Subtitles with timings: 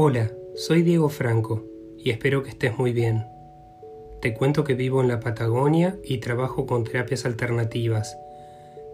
[0.00, 1.64] Hola, soy Diego Franco
[1.96, 3.26] y espero que estés muy bien.
[4.22, 8.16] Te cuento que vivo en la Patagonia y trabajo con terapias alternativas.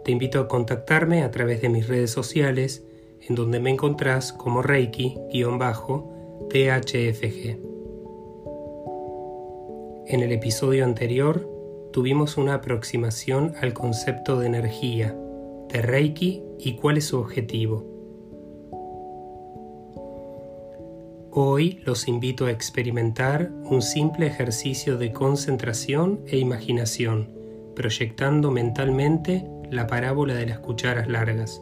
[0.03, 2.87] Te invito a contactarme a través de mis redes sociales,
[3.21, 7.59] en donde me encontrás como Reiki-THFG.
[10.07, 11.46] En el episodio anterior
[11.93, 15.14] tuvimos una aproximación al concepto de energía,
[15.68, 17.93] de Reiki y cuál es su objetivo.
[21.37, 27.29] Hoy los invito a experimentar un simple ejercicio de concentración e imaginación,
[27.75, 31.61] proyectando mentalmente la parábola de las cucharas largas.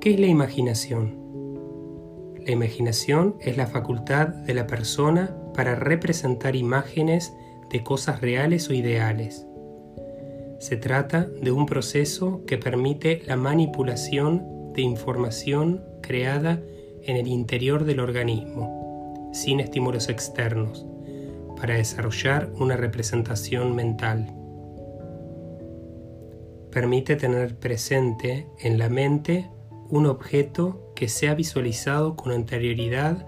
[0.00, 1.18] ¿Qué es la imaginación?
[2.46, 7.34] La imaginación es la facultad de la persona para representar imágenes
[7.68, 9.44] de cosas reales o ideales.
[10.60, 16.60] Se trata de un proceso que permite la manipulación de información creada
[17.02, 20.86] en el interior del organismo, sin estímulos externos,
[21.56, 24.34] para desarrollar una representación mental.
[26.70, 29.50] Permite tener presente en la mente
[29.88, 33.26] un objeto que sea visualizado con anterioridad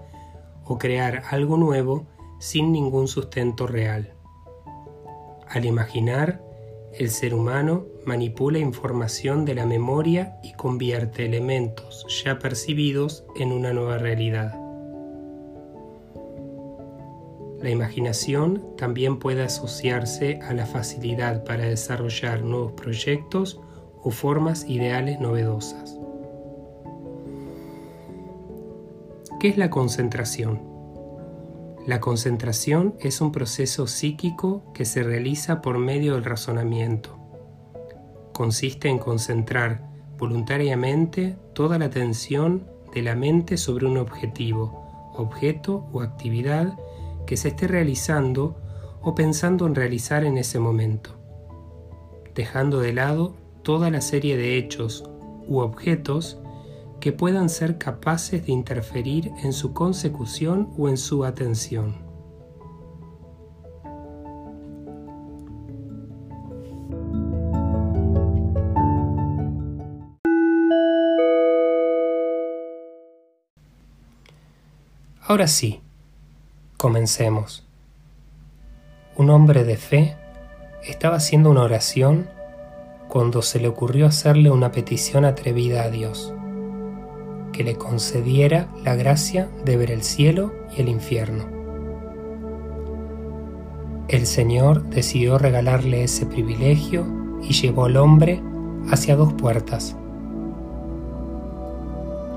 [0.63, 2.07] o crear algo nuevo
[2.39, 4.13] sin ningún sustento real.
[5.47, 6.41] Al imaginar,
[6.97, 13.73] el ser humano manipula información de la memoria y convierte elementos ya percibidos en una
[13.73, 14.59] nueva realidad.
[17.61, 23.59] La imaginación también puede asociarse a la facilidad para desarrollar nuevos proyectos
[24.01, 25.97] o formas ideales novedosas.
[29.39, 30.72] ¿Qué es la concentración?
[31.85, 37.19] La concentración es un proceso psíquico que se realiza por medio del razonamiento.
[38.31, 39.85] Consiste en concentrar
[40.17, 46.73] voluntariamente toda la atención de la mente sobre un objetivo, objeto o actividad
[47.27, 48.55] que se esté realizando
[49.01, 51.17] o pensando en realizar en ese momento,
[52.33, 55.03] dejando de lado toda la serie de hechos
[55.47, 56.39] u objetos
[57.03, 61.97] que puedan ser capaces de interferir en su consecución o en su atención.
[75.19, 75.81] Ahora sí,
[76.77, 77.67] comencemos.
[79.17, 80.15] Un hombre de fe
[80.83, 82.29] estaba haciendo una oración
[83.09, 86.33] cuando se le ocurrió hacerle una petición atrevida a Dios
[87.53, 91.45] que le concediera la gracia de ver el cielo y el infierno.
[94.09, 97.05] El Señor decidió regalarle ese privilegio
[97.41, 98.41] y llevó al hombre
[98.91, 99.95] hacia dos puertas.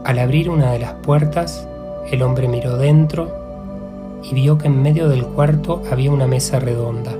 [0.05, 1.67] Al abrir una de las puertas,
[2.13, 7.13] el hombre miró dentro y vio que en medio del cuarto había una mesa redonda.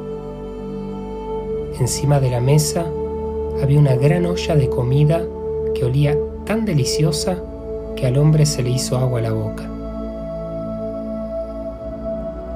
[1.81, 2.87] Encima de la mesa
[3.63, 5.23] había una gran olla de comida
[5.75, 7.43] que olía tan deliciosa
[7.97, 9.65] que al hombre se le hizo agua a la boca.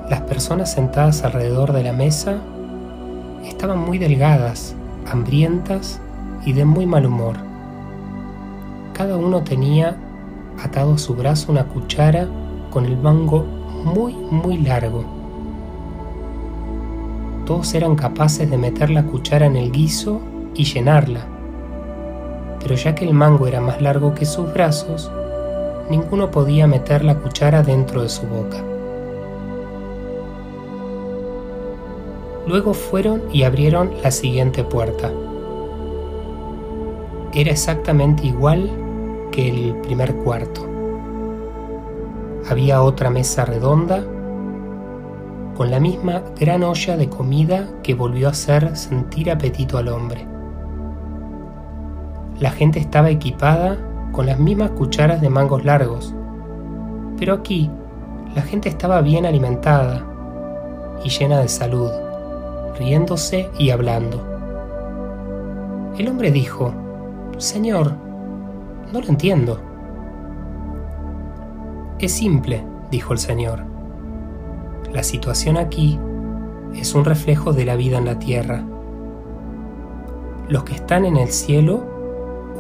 [0.09, 2.39] Las personas sentadas alrededor de la mesa
[3.45, 4.75] estaban muy delgadas,
[5.11, 6.01] hambrientas
[6.45, 7.37] y de muy mal humor.
[8.93, 9.97] Cada uno tenía
[10.63, 12.29] atado a su brazo una cuchara
[12.71, 13.45] con el mango
[13.85, 15.05] muy, muy largo.
[17.47, 20.21] Todos eran capaces de meter la cuchara en el guiso
[20.55, 21.21] y llenarla,
[22.61, 25.11] pero ya que el mango era más largo que sus brazos,
[25.91, 28.63] ninguno podía meter la cuchara dentro de su boca.
[32.47, 35.11] Luego fueron y abrieron la siguiente puerta.
[37.35, 38.71] Era exactamente igual
[39.33, 40.67] que el primer cuarto.
[42.49, 44.05] Había otra mesa redonda
[45.57, 50.27] con la misma gran olla de comida que volvió a hacer sentir apetito al hombre.
[52.39, 53.77] La gente estaba equipada
[54.13, 56.15] con las mismas cucharas de mangos largos.
[57.19, 57.71] Pero aquí
[58.35, 60.05] la gente estaba bien alimentada
[61.05, 61.91] y llena de salud,
[62.79, 64.27] riéndose y hablando.
[65.99, 66.73] El hombre dijo,
[67.39, 67.95] Señor,
[68.93, 69.61] no lo entiendo.
[71.99, 73.65] Es simple, dijo el Señor.
[74.93, 75.99] La situación aquí
[76.75, 78.65] es un reflejo de la vida en la tierra.
[80.49, 82.00] Los que están en el cielo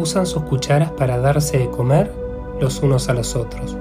[0.01, 2.11] usan sus cucharas para darse de comer
[2.59, 3.77] los unos a los otros,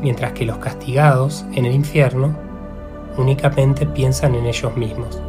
[0.00, 2.34] mientras que los castigados en el infierno
[3.18, 5.20] únicamente piensan en ellos mismos.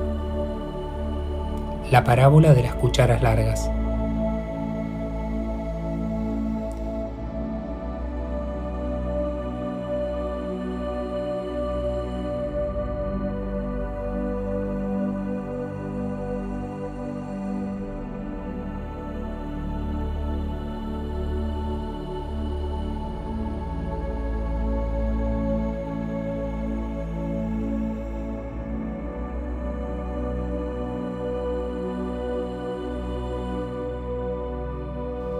[1.91, 3.69] La parábola de las cucharas largas.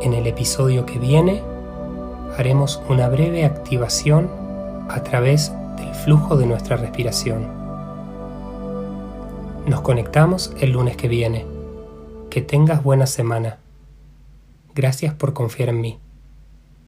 [0.01, 1.43] En el episodio que viene
[2.37, 4.29] haremos una breve activación
[4.89, 7.45] a través del flujo de nuestra respiración.
[9.65, 11.45] Nos conectamos el lunes que viene.
[12.29, 13.57] Que tengas buena semana.
[14.73, 15.99] Gracias por confiar en mí.